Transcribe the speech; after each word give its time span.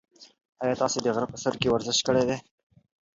ایا 0.61 0.75
تاسي 0.81 0.97
د 1.01 1.07
غره 1.15 1.27
په 1.31 1.37
سر 1.43 1.53
کې 1.61 1.67
ورزش 1.73 1.97
کړی 2.07 2.23
دی؟ 2.29 2.37